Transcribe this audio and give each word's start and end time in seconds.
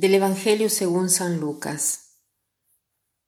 Del 0.00 0.14
Evangelio 0.14 0.70
según 0.70 1.10
San 1.10 1.40
Lucas. 1.40 2.16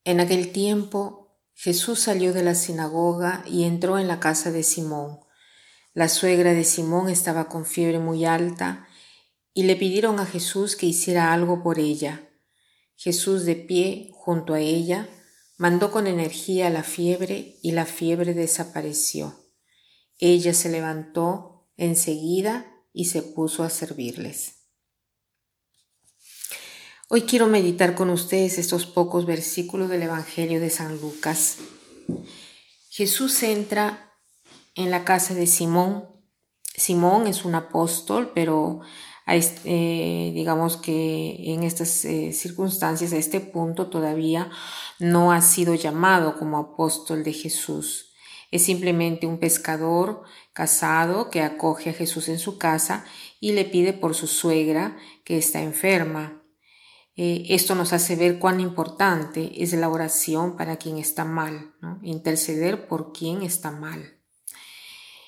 En 0.05 0.21
aquel 0.21 0.53
tiempo 0.53 1.37
Jesús 1.53 2.01
salió 2.01 2.33
de 2.33 2.43
la 2.43 2.55
sinagoga 2.55 3.45
y 3.47 3.65
entró 3.65 3.99
en 3.99 4.09
la 4.09 4.21
casa 4.21 4.51
de 4.51 4.63
Simón. 4.63 5.21
La 5.93 6.09
suegra 6.09 6.55
de 6.55 6.65
Simón 6.65 7.11
estaba 7.11 7.51
con 7.51 7.67
fiebre 7.67 7.99
muy 7.99 8.25
alta 8.25 8.89
y 9.53 9.65
le 9.65 9.77
pidieron 9.77 10.19
a 10.19 10.25
Jesús 10.25 10.75
que 10.75 10.87
hiciera 10.87 11.35
algo 11.35 11.63
por 11.63 11.79
ella. 11.79 12.31
Jesús 12.97 13.45
de 13.45 13.57
pie 13.57 14.09
junto 14.15 14.55
a 14.55 14.61
ella 14.61 15.11
mandó 15.59 15.93
con 15.93 16.07
energía 16.07 16.71
la 16.71 16.85
fiebre 16.85 17.59
y 17.63 17.73
la 17.73 17.85
fiebre 17.85 18.33
desapareció. 18.33 19.35
Ella 20.17 20.55
se 20.55 20.71
levantó 20.71 21.69
enseguida 21.77 22.65
y 22.95 23.11
se 23.11 23.21
puso 23.21 23.63
a 23.63 23.69
servirles. 23.69 24.62
Hoy 27.15 27.25
quiero 27.25 27.47
meditar 27.47 27.95
con 27.95 28.09
ustedes 28.09 28.57
estos 28.57 28.87
pocos 28.87 29.27
versículos 29.27 29.91
del 29.91 30.05
Evangelio 30.05 30.61
de 30.61 30.71
San 30.71 30.99
Lucas. 30.99 31.59
Jesús 32.89 33.43
entra 33.43 34.15
en 34.75 34.91
la 34.91 35.05
casa 35.05 35.35
de 35.35 35.47
Simón. 35.47 36.09
Simón 36.75 37.27
es 37.27 37.45
un 37.45 37.55
apóstol, 37.55 38.33
pero 38.35 38.81
eh, 39.27 40.33
digamos 40.35 40.79
que 40.79 41.53
en 41.53 41.65
estas 41.65 42.03
eh, 42.07 42.33
circunstancias, 42.33 43.13
a 43.13 43.19
este 43.19 43.41
punto, 43.41 43.91
todavía 43.91 44.51
no 44.99 45.33
ha 45.33 45.43
sido 45.43 45.75
llamado 45.75 46.39
como 46.39 46.57
apóstol 46.57 47.25
de 47.25 47.35
Jesús. 47.35 48.15
Es 48.51 48.65
simplemente 48.65 49.27
un 49.27 49.37
pescador 49.37 50.23
casado 50.55 51.29
que 51.29 51.43
acoge 51.43 51.91
a 51.91 51.93
Jesús 51.93 52.31
en 52.31 52.39
su 52.39 52.57
casa 52.57 53.05
y 53.39 53.53
le 53.53 53.67
pide 53.67 53.93
por 53.93 54.15
su 54.15 54.27
suegra 54.27 54.97
que 55.27 55.37
está 55.37 55.61
enferma. 55.61 56.42
Eh, 57.15 57.47
esto 57.51 57.75
nos 57.75 57.93
hace 57.93 58.17
ver 58.17 58.39
cuán 58.39 58.61
importante 58.61 59.63
es 59.63 59.73
la 59.75 59.89
oración 59.89 60.57
para 60.57 60.77
quien 60.77 60.99
está 60.99 61.25
mal, 61.25 61.75
interceder 62.03 62.89
por 62.89 63.13
quien 63.13 63.43
está 63.43 63.71
mal. 63.71 64.19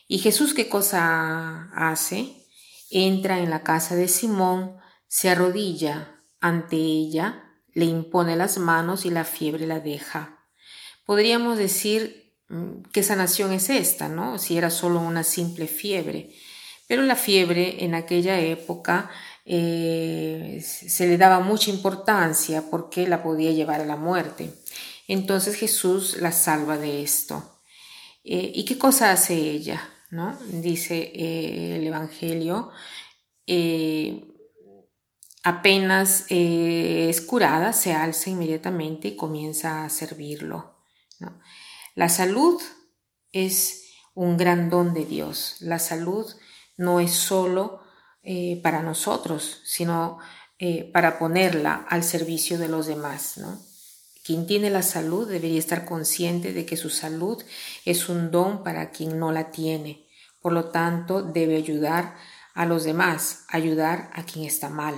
¿Y 0.08 0.18
Jesús 0.18 0.54
qué 0.54 0.68
cosa 0.68 1.70
hace? 1.74 2.46
Entra 2.90 3.38
en 3.38 3.50
la 3.50 3.62
casa 3.62 3.96
de 3.96 4.08
Simón, 4.08 4.76
se 5.08 5.28
arrodilla 5.30 6.20
ante 6.40 6.76
ella, 6.76 7.44
le 7.72 7.86
impone 7.86 8.36
las 8.36 8.58
manos 8.58 9.04
y 9.04 9.10
la 9.10 9.24
fiebre 9.24 9.66
la 9.66 9.80
deja. 9.80 10.46
Podríamos 11.04 11.58
decir 11.58 12.34
mm, 12.48 12.82
qué 12.92 13.02
sanación 13.02 13.52
es 13.52 13.68
esta, 13.68 14.08
¿no? 14.08 14.38
Si 14.38 14.56
era 14.56 14.70
solo 14.70 15.00
una 15.00 15.24
simple 15.24 15.66
fiebre. 15.66 16.34
Pero 16.86 17.02
la 17.02 17.16
fiebre 17.16 17.84
en 17.84 17.94
aquella 17.94 18.40
época 18.40 19.10
eh, 19.46 20.64
se 20.64 21.06
le 21.06 21.18
daba 21.18 21.40
mucha 21.40 21.70
importancia 21.70 22.64
porque 22.70 23.06
la 23.06 23.22
podía 23.22 23.52
llevar 23.52 23.80
a 23.80 23.86
la 23.86 23.96
muerte. 23.96 24.54
Entonces 25.06 25.56
Jesús 25.56 26.16
la 26.20 26.32
salva 26.32 26.78
de 26.78 27.02
esto. 27.02 27.60
Eh, 28.24 28.52
¿Y 28.54 28.64
qué 28.64 28.78
cosa 28.78 29.12
hace 29.12 29.34
ella? 29.34 29.90
¿no? 30.10 30.38
Dice 30.50 31.12
eh, 31.14 31.76
el 31.76 31.86
Evangelio, 31.86 32.70
apenas 35.42 36.24
es 36.30 37.20
curada, 37.20 37.74
se 37.74 37.92
alza 37.92 38.30
inmediatamente 38.30 39.08
y 39.08 39.16
comienza 39.16 39.84
a 39.84 39.90
servirlo. 39.90 40.78
La 41.94 42.08
salud 42.08 42.60
es 43.32 43.84
un 44.14 44.38
gran 44.38 44.70
don 44.70 44.94
de 44.94 45.04
Dios. 45.04 45.56
La 45.60 45.78
salud 45.78 46.26
no 46.76 47.00
es 47.00 47.12
solo 47.12 47.83
eh, 48.26 48.58
para 48.62 48.82
nosotros, 48.82 49.60
sino 49.64 50.18
eh, 50.58 50.90
para 50.94 51.18
ponerla 51.18 51.84
al 51.90 52.02
servicio 52.02 52.56
de 52.56 52.68
los 52.68 52.86
demás. 52.86 53.38
Quien 54.24 54.46
tiene 54.46 54.70
la 54.70 54.80
salud 54.80 55.28
debería 55.28 55.58
estar 55.58 55.84
consciente 55.84 56.54
de 56.54 56.64
que 56.64 56.78
su 56.78 56.88
salud 56.88 57.44
es 57.84 58.08
un 58.08 58.30
don 58.30 58.64
para 58.64 58.92
quien 58.92 59.18
no 59.18 59.30
la 59.30 59.50
tiene. 59.50 60.08
Por 60.40 60.54
lo 60.54 60.70
tanto, 60.70 61.20
debe 61.22 61.56
ayudar 61.56 62.16
a 62.54 62.64
los 62.64 62.84
demás, 62.84 63.44
ayudar 63.48 64.08
a 64.14 64.24
quien 64.24 64.46
está 64.46 64.70
mal. 64.70 64.94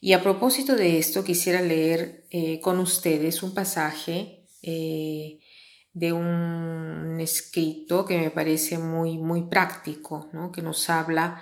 Y 0.00 0.12
a 0.12 0.24
propósito 0.24 0.74
de 0.74 0.98
esto, 0.98 1.22
quisiera 1.22 1.60
leer 1.60 2.26
eh, 2.30 2.58
con 2.58 2.80
ustedes 2.80 3.44
un 3.44 3.54
pasaje 3.54 4.42
de 4.60 6.12
un 6.12 7.16
escrito 7.20 8.04
que 8.04 8.18
me 8.18 8.30
parece 8.32 8.76
muy, 8.76 9.18
muy 9.18 9.42
práctico, 9.42 10.28
que 10.52 10.60
nos 10.60 10.90
habla 10.90 11.40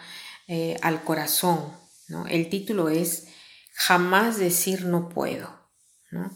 eh, 0.48 0.76
al 0.82 1.04
corazón. 1.04 1.72
¿no? 2.08 2.26
El 2.26 2.48
título 2.48 2.88
es 2.88 3.28
Jamás 3.74 4.38
decir 4.38 4.84
no 4.84 5.08
puedo. 5.08 5.50
¿no? 6.10 6.30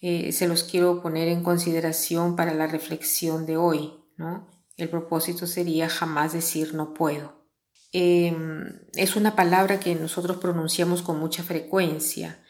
Eh, 0.00 0.32
se 0.32 0.46
los 0.46 0.62
quiero 0.62 1.02
poner 1.02 1.28
en 1.28 1.42
consideración 1.42 2.36
para 2.36 2.54
la 2.54 2.66
reflexión 2.66 3.46
de 3.46 3.56
hoy. 3.56 3.94
¿no? 4.16 4.48
El 4.76 4.88
propósito 4.88 5.46
sería 5.46 5.88
jamás 5.88 6.32
decir 6.32 6.74
no 6.74 6.94
puedo. 6.94 7.46
Em, 7.92 8.80
es 8.94 9.16
una 9.16 9.34
palabra 9.34 9.80
que 9.80 9.94
nosotros 9.94 10.36
pronunciamos 10.36 11.02
con 11.02 11.18
mucha 11.18 11.42
frecuencia. 11.42 12.44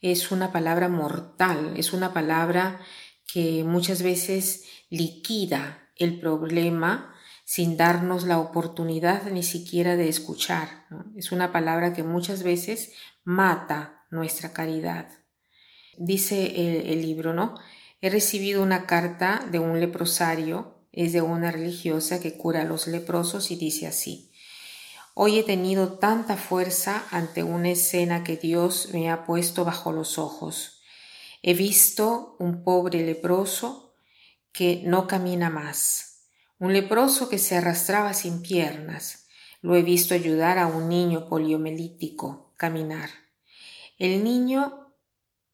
Es 0.00 0.30
una 0.30 0.52
palabra 0.52 0.88
mortal, 0.88 1.74
es 1.76 1.92
una 1.92 2.12
palabra 2.12 2.80
que 3.32 3.64
muchas 3.64 4.02
veces 4.02 4.64
liquida 4.90 5.90
el 5.96 6.20
problema 6.20 7.14
sin 7.44 7.76
darnos 7.76 8.24
la 8.24 8.38
oportunidad 8.38 9.30
ni 9.30 9.42
siquiera 9.42 9.96
de 9.96 10.08
escuchar. 10.08 10.86
Es 11.14 11.30
una 11.30 11.52
palabra 11.52 11.92
que 11.92 12.02
muchas 12.02 12.42
veces 12.42 12.92
mata 13.22 14.06
nuestra 14.10 14.52
caridad. 14.52 15.08
Dice 15.98 16.90
el, 16.90 17.02
libro, 17.02 17.34
¿no? 17.34 17.54
He 18.00 18.10
recibido 18.10 18.62
una 18.62 18.86
carta 18.86 19.46
de 19.50 19.58
un 19.58 19.78
leprosario, 19.78 20.86
es 20.90 21.12
de 21.12 21.22
una 21.22 21.50
religiosa 21.50 22.20
que 22.20 22.36
cura 22.36 22.62
a 22.62 22.64
los 22.64 22.86
leprosos 22.86 23.50
y 23.50 23.56
dice 23.56 23.86
así. 23.86 24.32
Hoy 25.14 25.38
he 25.38 25.44
tenido 25.44 25.98
tanta 25.98 26.36
fuerza 26.36 27.04
ante 27.10 27.44
una 27.44 27.70
escena 27.70 28.24
que 28.24 28.36
Dios 28.36 28.88
me 28.92 29.10
ha 29.10 29.24
puesto 29.24 29.64
bajo 29.64 29.92
los 29.92 30.18
ojos. 30.18 30.82
He 31.42 31.54
visto 31.54 32.36
un 32.40 32.64
pobre 32.64 33.04
leproso 33.04 33.94
que 34.50 34.82
no 34.84 35.06
camina 35.06 35.50
más 35.50 36.13
un 36.58 36.72
leproso 36.72 37.28
que 37.28 37.38
se 37.38 37.56
arrastraba 37.56 38.14
sin 38.14 38.42
piernas. 38.42 39.26
Lo 39.60 39.76
he 39.76 39.82
visto 39.82 40.14
ayudar 40.14 40.58
a 40.58 40.66
un 40.66 40.88
niño 40.88 41.28
poliomelítico 41.28 42.52
caminar. 42.56 43.10
El 43.98 44.24
niño 44.24 44.92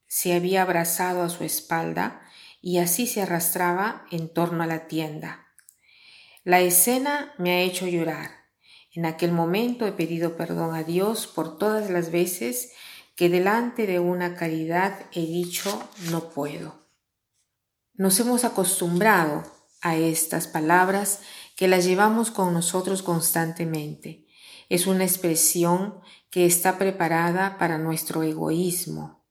se 0.07 0.33
había 0.33 0.61
abrazado 0.61 1.23
a 1.23 1.29
su 1.29 1.43
espalda 1.43 2.21
y 2.61 2.77
así 2.77 3.07
se 3.07 3.21
arrastraba 3.21 4.05
en 4.11 4.29
torno 4.29 4.63
a 4.63 4.67
la 4.67 4.87
tienda. 4.87 5.47
La 6.43 6.59
escena 6.59 7.33
me 7.37 7.51
ha 7.51 7.61
hecho 7.61 7.87
llorar. 7.87 8.31
En 8.93 9.05
aquel 9.05 9.31
momento 9.31 9.87
he 9.87 9.91
pedido 9.93 10.35
perdón 10.35 10.75
a 10.75 10.83
Dios 10.83 11.27
por 11.27 11.57
todas 11.57 11.89
las 11.89 12.11
veces 12.11 12.73
que 13.15 13.29
delante 13.29 13.87
de 13.87 13.99
una 13.99 14.35
caridad 14.35 14.99
he 15.13 15.21
dicho 15.21 15.89
no 16.09 16.29
puedo. 16.29 16.87
Nos 17.93 18.19
hemos 18.19 18.43
acostumbrado 18.43 19.43
a 19.81 19.97
estas 19.97 20.47
palabras 20.47 21.21
que 21.55 21.67
las 21.67 21.85
llevamos 21.85 22.31
con 22.31 22.53
nosotros 22.53 23.03
constantemente. 23.03 24.25
Es 24.69 24.87
una 24.87 25.03
expresión 25.03 25.99
que 26.29 26.45
está 26.45 26.77
preparada 26.77 27.57
para 27.57 27.77
nuestro 27.77 28.23
egoísmo. 28.23 29.25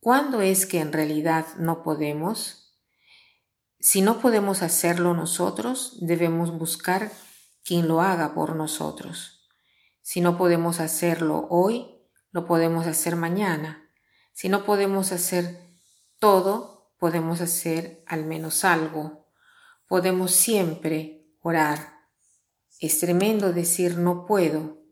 ¿Cuándo 0.00 0.42
es 0.42 0.66
que 0.66 0.80
en 0.80 0.92
realidad 0.92 1.46
no 1.58 1.82
podemos? 1.82 2.76
Si 3.80 4.02
no 4.02 4.20
podemos 4.20 4.62
hacerlo 4.62 5.14
nosotros, 5.14 5.96
debemos 6.00 6.56
buscar 6.56 7.10
quien 7.64 7.88
lo 7.88 8.00
haga 8.00 8.34
por 8.34 8.54
nosotros. 8.54 9.48
Si 10.02 10.20
no 10.20 10.36
podemos 10.36 10.78
hacerlo 10.80 11.46
hoy, 11.50 11.88
lo 12.30 12.46
podemos 12.46 12.86
hacer 12.86 13.16
mañana. 13.16 13.90
Si 14.32 14.48
no 14.48 14.64
podemos 14.64 15.10
hacer 15.10 15.58
todo, 16.18 16.92
podemos 16.98 17.40
hacer 17.40 18.04
al 18.06 18.24
menos 18.24 18.64
algo 18.64 19.25
podemos 19.86 20.32
siempre 20.32 21.26
orar. 21.40 22.00
Es 22.80 23.00
tremendo 23.00 23.52
decir 23.52 23.98
no 23.98 24.26
puedo. 24.26 24.82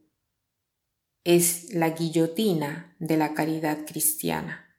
Es 1.25 1.73
la 1.73 1.91
guillotina 1.91 2.97
de 2.99 3.17
la 3.17 3.35
caridad 3.35 3.85
cristiana. 3.87 4.79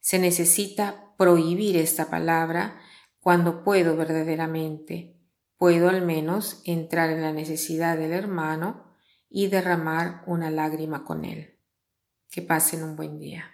Se 0.00 0.18
necesita 0.18 1.14
prohibir 1.16 1.76
esta 1.76 2.10
palabra 2.10 2.80
cuando 3.20 3.62
puedo 3.64 3.96
verdaderamente. 3.96 5.18
Puedo 5.56 5.88
al 5.88 6.02
menos 6.02 6.60
entrar 6.64 7.10
en 7.10 7.22
la 7.22 7.32
necesidad 7.32 7.96
del 7.96 8.12
hermano 8.12 8.92
y 9.28 9.46
derramar 9.46 10.22
una 10.26 10.50
lágrima 10.50 11.04
con 11.04 11.24
él. 11.24 11.58
Que 12.28 12.42
pasen 12.42 12.82
un 12.82 12.96
buen 12.96 13.18
día. 13.18 13.44